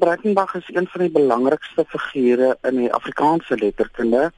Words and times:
Breitenberg 0.00 0.54
is 0.54 0.68
een 0.72 0.86
van 0.88 1.00
die 1.00 1.10
belangrikste 1.12 1.84
figure 1.88 2.54
in 2.68 2.76
die 2.80 2.92
Afrikaanse 2.92 3.56
letterkunde. 3.60 4.30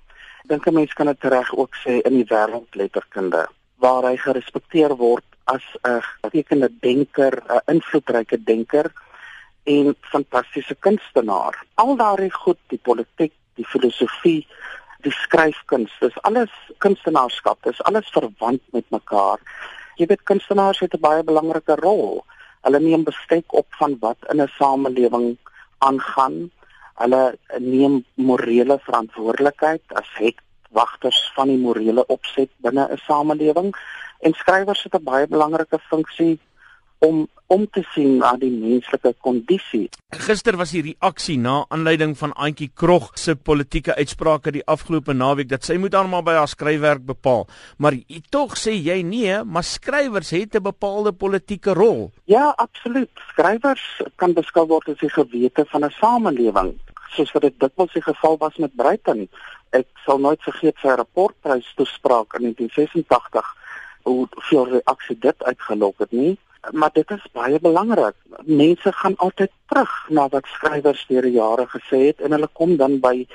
Dink 0.50 0.66
'n 0.66 0.74
mens 0.74 0.92
kan 0.92 1.06
dit 1.06 1.24
reg 1.24 1.54
ook 1.54 1.76
sê 1.82 2.00
in 2.08 2.14
die 2.18 2.26
wêreldletterkunde 2.30 3.46
waar 3.84 4.02
hy 4.02 4.17
gerespekteer 4.17 4.96
word 4.96 5.25
as 5.44 5.62
'n 5.83 6.02
tekende 6.30 6.70
denker, 6.80 7.33
'n 7.48 7.62
invloedryke 7.75 8.43
denker 8.45 8.93
en 9.62 9.95
fantastiese 10.00 10.75
kunstenaar. 10.75 11.55
Al 11.75 11.97
daardie 11.97 12.33
goed, 12.33 12.59
die 12.67 12.81
politiek, 12.83 13.33
die 13.55 13.67
filosofie, 13.67 14.47
die 15.01 15.13
skryfkuns, 15.13 15.93
dis 16.01 16.23
alles 16.23 16.51
kunstenaarskap, 16.79 17.63
dis 17.63 17.83
alles 17.83 18.11
verwant 18.11 18.63
met 18.73 18.85
mekaar. 18.91 19.39
Jy 19.97 20.07
weet 20.07 20.23
kunstenaars 20.23 20.81
het 20.81 20.95
'n 20.95 21.01
baie 21.01 21.23
belangrike 21.23 21.75
rol. 21.75 22.25
Hulle 22.63 22.81
neem 22.81 23.05
bestek 23.05 23.53
op 23.53 23.67
van 23.69 23.97
wat 24.01 24.19
in 24.31 24.41
'n 24.41 24.49
samelewing 24.59 25.39
aangaan. 25.89 26.39
Hulle 27.03 27.23
neem 27.59 28.02
morele 28.15 28.79
verantwoordelikheid 28.87 29.83
as 30.01 30.09
het 30.20 30.41
wagters 30.73 31.20
van 31.37 31.51
die 31.52 31.59
morele 31.61 32.05
opset 32.06 32.51
binne 32.65 32.87
'n 32.89 33.02
samelewing 33.06 33.75
en 34.20 34.33
skrywers 34.33 34.83
het 34.83 34.95
'n 34.95 35.05
baie 35.05 35.27
belangrike 35.27 35.79
funksie 35.91 36.39
om 37.06 37.27
om 37.52 37.66
te 37.69 37.83
sien 37.92 38.15
na 38.16 38.30
die 38.41 38.48
menslike 38.48 39.11
kondisie. 39.20 39.91
Gister 40.24 40.56
was 40.56 40.70
die 40.73 40.80
reaksie 40.87 41.34
na 41.37 41.59
aanleiding 41.75 42.15
van 42.16 42.30
Auntie 42.41 42.70
Krog 42.80 43.11
se 43.20 43.34
politieke 43.37 43.92
uitsprake 43.98 44.55
die 44.55 44.62
afgelope 44.75 45.12
naweek 45.12 45.51
dat 45.51 45.66
sy 45.69 45.77
moet 45.83 45.92
almal 45.98 46.25
by 46.25 46.38
haar 46.38 46.48
skryfwerk 46.48 47.02
bepaal. 47.11 47.45
Maar 47.77 47.98
tog 48.33 48.55
sê 48.56 48.73
jy 48.73 49.02
nee, 49.05 49.42
maar 49.45 49.66
skrywers 49.69 50.30
het 50.33 50.56
'n 50.56 50.62
bepaalde 50.65 51.12
politieke 51.12 51.75
rol. 51.77 52.11
Ja, 52.25 52.55
absoluut. 52.56 53.12
Skrywers 53.33 53.84
kan 54.16 54.33
beskou 54.33 54.66
word 54.66 54.89
as 54.89 55.00
die 55.05 55.12
gewete 55.12 55.66
van 55.69 55.84
'n 55.84 55.91
samelewing 56.00 56.73
soos 57.11 57.33
wat 57.33 57.42
dit 57.42 57.61
dikwels 57.61 57.92
die 57.92 58.03
geval 58.03 58.39
was 58.39 58.56
met 58.56 58.77
Breiten. 58.77 59.28
Ek 59.70 59.86
sal 60.06 60.19
nooit 60.19 60.42
vergeet 60.42 60.77
sy 60.80 60.89
rapportprys 60.89 61.75
toespraak 61.77 62.34
in 62.34 62.42
1986 62.42 63.45
hoe 64.03 64.28
veel 64.48 64.69
reaksie 64.69 65.19
dit 65.19 65.45
uitgelok 65.45 65.98
het 65.98 66.12
nie 66.12 66.39
maar 66.70 66.91
dit 66.92 67.10
is 67.10 67.24
baie 67.32 67.58
belangrik. 67.60 68.14
Mense 68.44 68.92
gaan 68.92 69.16
altyd 69.16 69.50
terug 69.66 70.08
na 70.08 70.28
wat 70.28 70.46
skrywers 70.46 71.05
deur 71.08 71.22
die 71.22 71.38
jare 71.38 71.66
gesê 71.66 72.06
het 72.10 72.20
en 72.20 72.32
hulle 72.36 72.48
kom 72.52 72.77
dan 72.77 73.00
by 73.00 73.27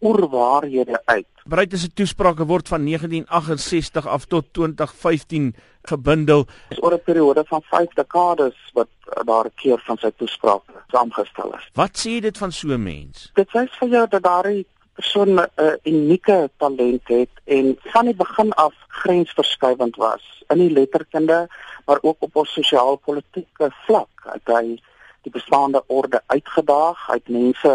oorwaarhede 0.00 1.02
uit. 1.04 1.26
Breite 1.44 1.76
se 1.76 1.90
toesprake 1.92 2.46
word 2.48 2.68
van 2.68 2.84
1968 2.84 4.06
af 4.06 4.24
tot 4.24 4.46
2015 4.52 5.54
gebundel. 5.82 6.46
Is 6.68 6.82
oor 6.82 6.94
'n 6.94 7.02
periode 7.04 7.44
van 7.46 7.62
5 7.62 7.92
dekades 7.94 8.56
wat 8.72 8.88
daar 9.24 9.44
'n 9.44 9.54
keer 9.54 9.82
van 9.84 9.96
sy 9.96 10.10
toesprake 10.16 10.72
saamgestel 10.88 11.54
is. 11.54 11.68
Wat 11.74 12.06
sê 12.06 12.20
dit 12.20 12.38
van 12.38 12.52
so 12.52 12.68
'n 12.68 12.82
mens? 12.82 13.30
Dit 13.34 13.52
wys 13.52 13.70
vir 13.78 13.88
jou 13.88 14.06
dat 14.08 14.22
daar 14.22 14.46
'n 14.46 14.64
persoon 14.94 15.34
'n 15.34 15.48
uh, 15.56 15.72
unieke 15.84 16.50
talent 16.56 17.08
het 17.08 17.34
en 17.44 17.78
van 17.82 18.04
die 18.04 18.14
begin 18.14 18.52
af 18.52 18.74
grensverskuivend 18.88 19.96
was 19.96 20.42
in 20.48 20.58
die 20.58 20.70
letterkunde 20.70 21.48
maar 21.90 21.98
ook 22.00 22.16
op 22.18 22.36
ons 22.36 22.52
sosiaal-politieke 22.52 23.70
vlak. 23.84 24.08
Het 24.22 24.52
hy 24.54 24.64
die 25.26 25.32
bestaande 25.32 25.82
orde 25.86 26.22
uitgedaag, 26.26 27.06
hy 27.06 27.18
het 27.18 27.28
mense 27.28 27.72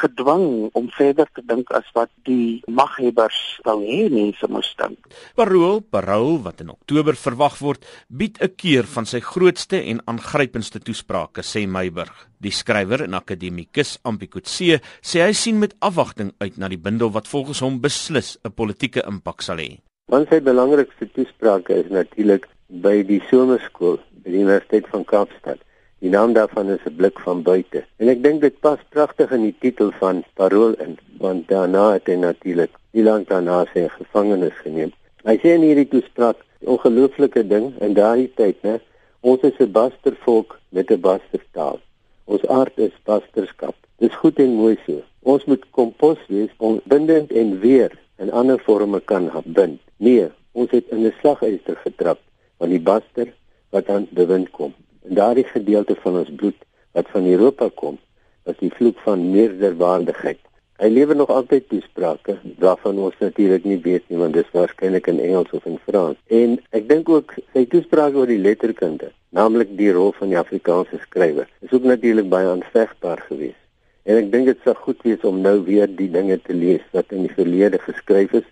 gedwing 0.00 0.70
om 0.78 0.88
verder 0.96 1.28
te 1.34 1.42
dink 1.46 1.70
as 1.76 1.86
wat 1.96 2.10
die 2.28 2.60
maghebbers 2.66 3.38
wou 3.66 3.78
hê 3.82 4.08
mense 4.12 4.48
moes 4.50 4.70
dink. 4.78 5.08
Parool, 5.38 5.80
Parool 5.80 6.38
wat 6.44 6.62
in 6.64 6.72
Oktober 6.74 7.18
verwag 7.18 7.58
word, 7.64 7.84
bied 8.08 8.38
'n 8.40 8.54
keer 8.56 8.84
van 8.84 9.06
sy 9.06 9.20
grootste 9.20 9.82
en 9.82 10.02
aangrypendste 10.06 10.80
toesprake, 10.80 11.42
sê 11.42 11.66
Meiburg. 11.66 12.28
Die 12.40 12.54
skrywer 12.54 13.02
en 13.02 13.14
akademikus 13.14 13.98
Ampikotse 14.04 14.80
sê 15.02 15.18
hy 15.26 15.32
sien 15.32 15.58
met 15.58 15.74
afwagting 15.80 16.32
uit 16.38 16.58
na 16.58 16.68
die 16.68 16.78
bundel 16.78 17.10
wat 17.10 17.28
volgens 17.28 17.60
hom 17.60 17.80
beslis 17.80 18.38
'n 18.44 18.52
politieke 18.52 19.02
impak 19.06 19.42
sal 19.42 19.58
hê. 19.58 19.80
Van 20.08 20.26
sy 20.30 20.40
belangrikste 20.40 21.06
toesprake 21.12 21.74
is 21.74 21.90
natuurlik 21.90 22.46
by 22.68 23.02
die 23.02 23.20
somerskool 23.30 23.98
by 24.24 24.30
die 24.30 24.40
Universiteit 24.40 24.86
van 24.92 25.04
Kaapstad. 25.04 25.58
Die 25.98 26.10
naam 26.10 26.32
daarvan 26.32 26.68
is 26.70 26.84
'n 26.86 26.96
blik 26.96 27.18
van 27.20 27.42
buite. 27.42 27.84
En 27.96 28.08
ek 28.08 28.22
dink 28.22 28.40
dit 28.40 28.60
pas 28.60 28.78
pragtig 28.88 29.30
in 29.30 29.42
die 29.42 29.56
titel 29.58 29.90
van 29.90 30.24
Parool 30.34 30.72
in, 30.72 30.98
want 31.18 31.48
daarna 31.48 31.92
het 31.92 32.06
hy 32.06 32.14
natuurlik 32.14 32.70
nie 32.90 33.02
lank 33.02 33.28
daarna 33.28 33.64
sy 33.72 33.88
gevangenis 33.88 34.54
geneem. 34.62 34.92
Hy 35.24 35.36
sê 35.42 35.54
in 35.56 35.66
hierdie 35.66 35.88
toespraak 35.88 36.38
'n 36.62 36.66
ongelooflike 36.74 37.46
ding 37.46 37.74
in 37.80 37.94
daardie 37.94 38.30
tyd, 38.34 38.56
né? 38.62 38.80
Ons 39.20 39.40
is 39.42 39.58
'n 39.58 39.72
bastervolk 39.72 40.60
met 40.68 40.90
'n 40.90 41.00
bastertaal. 41.00 41.78
Ons 42.24 42.46
aard 42.46 42.78
is 42.78 42.94
basterskap. 43.04 43.74
Dis 43.98 44.14
goed 44.14 44.38
en 44.38 44.54
mooi 44.54 44.78
so. 44.86 45.02
Ons 45.22 45.44
moet 45.44 45.64
kompos 45.70 46.18
wees 46.28 46.50
om 46.56 46.80
bindend 46.84 47.32
en 47.32 47.60
weer 47.60 47.90
in 48.18 48.30
ander 48.30 48.58
forme 48.58 49.00
kan 49.00 49.30
bind. 49.44 49.80
Nee, 49.96 50.28
ons 50.52 50.70
het 50.70 50.84
in 50.88 51.06
'n 51.06 51.14
slaguister 51.20 51.76
getrap 51.76 52.18
van 52.58 52.68
die 52.68 52.80
baster 52.80 53.32
wat 53.70 53.88
aan 53.88 54.06
bewind 54.10 54.50
kom. 54.50 54.74
En 55.08 55.14
daardie 55.14 55.44
gedeelte 55.44 55.96
van 56.02 56.18
ons 56.18 56.30
bloed 56.36 56.56
wat 56.92 57.08
van 57.08 57.26
Europa 57.26 57.70
kom, 57.74 57.96
is 58.44 58.56
die 58.60 58.72
vloek 58.76 58.98
van 59.04 59.30
meerderwaardigheid. 59.30 60.40
Hy 60.78 60.88
lewer 60.92 61.16
nog 61.16 61.30
altyd 61.32 61.64
toesprake 61.68 62.36
waarvan 62.62 62.98
ons 63.02 63.16
natuurlik 63.18 63.64
nie 63.64 63.78
weet 63.82 64.04
nie 64.08 64.18
want 64.20 64.36
dit 64.36 64.44
is 64.44 64.52
waarskynlik 64.54 65.08
in 65.10 65.20
Engels 65.20 65.54
of 65.56 65.64
in 65.66 65.78
Frans. 65.86 66.20
En 66.26 66.58
ek 66.76 66.84
dink 66.90 67.08
ook 67.08 67.32
sy 67.54 67.64
toespraak 67.72 68.14
oor 68.20 68.28
die 68.30 68.38
letterkunde, 68.38 69.08
naamlik 69.34 69.72
die 69.80 69.90
rol 69.96 70.12
van 70.20 70.30
die 70.30 70.38
Afrikaanse 70.38 71.00
skrywer, 71.06 71.48
is 71.64 71.72
ook 71.72 71.88
natuurlik 71.88 72.28
baie 72.28 72.52
aanvegbaar 72.52 73.24
geweest. 73.30 73.58
En 74.04 74.20
ek 74.20 74.30
dink 74.32 74.52
dit 74.52 74.60
sou 74.64 74.76
goed 74.84 75.02
wees 75.08 75.24
om 75.26 75.40
nou 75.40 75.56
weer 75.64 75.88
die 75.88 76.10
dinge 76.12 76.36
te 76.44 76.54
lees 76.54 76.84
wat 76.92 77.16
in 77.16 77.24
die 77.26 77.34
verlede 77.34 77.80
geskryf 77.82 78.36
is 78.42 78.46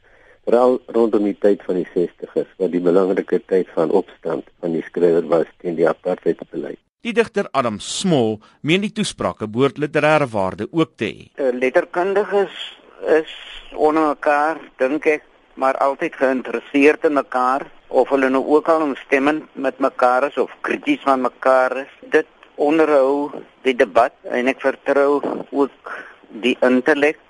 veral 0.46 0.78
rondom 0.94 1.26
die 1.26 1.36
tyd 1.42 1.62
van 1.66 1.80
die 1.80 1.88
60's 1.92 2.50
wat 2.60 2.72
die 2.72 2.82
belangrike 2.82 3.40
tyd 3.50 3.70
van 3.74 3.90
opstand 3.90 4.46
van 4.62 4.76
die 4.76 4.84
skrywer 4.86 5.26
was 5.30 5.48
teen 5.62 5.78
die 5.78 5.88
apartheidbeleid. 5.90 6.78
Die 7.06 7.14
digter 7.14 7.46
Adam 7.54 7.78
Smol 7.82 8.38
meen 8.66 8.82
die 8.82 8.92
toesprake 8.94 9.46
behoort 9.50 9.78
literêre 9.82 10.26
waarde 10.30 10.66
ook 10.70 10.96
te 10.98 11.06
hê. 11.06 11.26
Eh, 11.34 11.52
letterkundiges 11.54 12.54
is 13.18 13.32
onder 13.74 14.08
mekaar, 14.14 14.58
dink 14.78 15.06
ek, 15.06 15.26
maar 15.54 15.78
altyd 15.82 16.16
geïnteresseerd 16.18 17.06
in 17.08 17.14
mekaar 17.18 17.66
of 17.88 18.10
hulle 18.10 18.30
nou 18.30 18.42
ook 18.56 18.68
al 18.68 18.82
omstemmend 18.88 19.46
met 19.54 19.78
mekaar 19.78 20.26
is 20.30 20.38
of 20.38 20.50
krities 20.66 21.02
van 21.06 21.22
mekaar 21.22 21.76
is. 21.84 21.92
Dit 22.10 22.26
onderhou 22.56 23.30
die 23.62 23.76
debat 23.76 24.14
en 24.22 24.50
ek 24.50 24.60
vertrou 24.64 25.22
ook 25.50 25.94
die 26.42 26.56
intellek. 26.66 27.20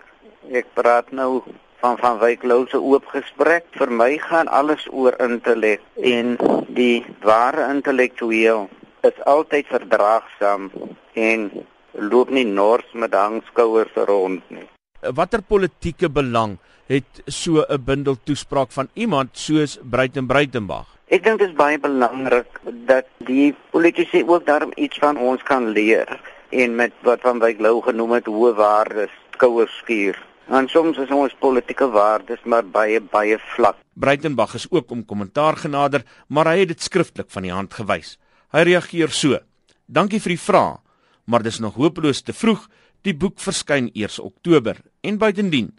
Ek 0.55 0.69
praat 0.79 1.13
nou 1.13 1.43
van 1.81 1.99
van 1.99 2.19
Wyk 2.19 2.43
Lou 2.43 2.67
se 2.71 2.81
oop 2.81 3.07
gesprek. 3.13 3.67
Vir 3.79 3.91
my 3.91 4.17
gaan 4.19 4.49
alles 4.49 4.87
oor 4.91 5.17
intellek 5.23 5.83
en 5.97 6.37
die 6.69 7.05
ware 7.23 7.69
intellektueel 7.73 8.69
is 9.07 9.25
altyd 9.25 9.67
verdraagsaam 9.71 10.71
en 11.15 11.51
loop 11.93 12.31
nie 12.31 12.47
nors 12.47 12.87
met 12.93 13.15
hangskouers 13.15 13.95
rond 14.09 14.43
nie. 14.51 14.67
Watter 15.15 15.43
politieke 15.43 16.09
belang 16.11 16.59
het 16.87 17.23
so 17.27 17.65
'n 17.69 17.85
bundel 17.85 18.17
toespraak 18.25 18.73
van 18.73 18.89
iemand 18.95 19.31
soos 19.33 19.79
Breiten 19.83 20.27
Breitenberg? 20.27 20.87
Ek 21.09 21.23
dink 21.23 21.39
dit 21.39 21.49
is 21.49 21.55
baie 21.55 21.79
belangrik 21.79 22.61
dat 22.87 23.07
die 23.19 23.55
politici 23.71 24.25
ook 24.27 24.47
daarom 24.47 24.73
iets 24.75 24.99
van 24.99 25.17
ons 25.17 25.43
kan 25.43 25.69
leer 25.69 26.21
en 26.51 26.75
met 26.75 26.93
wat 27.03 27.21
van 27.21 27.39
Wyk 27.39 27.61
Lou 27.61 27.83
genoem 27.83 28.11
het 28.11 28.27
hoë 28.27 28.55
waardes 28.55 29.13
skouers 29.31 29.77
skuur. 29.77 30.26
En 30.47 30.69
soms 30.71 30.99
is 31.03 31.11
ons 31.11 31.35
politieke 31.43 31.89
waardes 31.91 32.45
maar 32.47 32.63
baie 32.63 33.01
baie 33.03 33.39
vlak. 33.57 33.81
Breitenberg 33.99 34.55
is 34.55 34.69
ook 34.71 34.93
om 34.95 35.03
kommentaar 35.05 35.57
genader, 35.59 36.05
maar 36.29 36.47
hy 36.47 36.61
het 36.61 36.71
dit 36.71 36.83
skriftelik 36.83 37.33
van 37.35 37.43
die 37.43 37.55
hand 37.55 37.75
gewys. 37.75 38.15
Hy 38.55 38.63
reageer 38.69 39.11
so: 39.11 39.41
"Dankie 39.87 40.21
vir 40.21 40.37
die 40.37 40.45
vraag, 40.45 40.79
maar 41.25 41.43
dis 41.43 41.59
nog 41.59 41.75
hopeloos 41.75 42.23
te 42.23 42.33
vroeg. 42.33 42.69
Die 43.03 43.15
boek 43.15 43.41
verskyn 43.41 43.91
eers 43.95 44.19
Oktober 44.19 44.77
en 45.03 45.19
buitendien, 45.19 45.75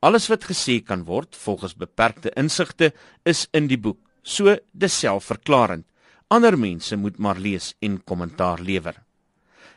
alles 0.00 0.28
wat 0.28 0.44
gesê 0.44 0.84
kan 0.84 1.04
word 1.04 1.36
volgens 1.36 1.74
beperkte 1.74 2.30
insigte 2.36 2.92
is 3.24 3.48
in 3.52 3.66
die 3.68 3.78
boek. 3.78 3.98
So 4.22 4.56
dis 4.72 4.98
selfverklarend. 4.98 5.86
Ander 6.28 6.58
mense 6.58 6.96
moet 6.96 7.18
maar 7.18 7.38
lees 7.38 7.74
en 7.80 8.02
kommentaar 8.04 8.58
lewer." 8.60 8.94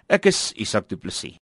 Ek 0.09 0.25
is 0.25 0.51
Isak 0.55 0.89
Du 0.89 0.97
Plessis. 0.97 1.38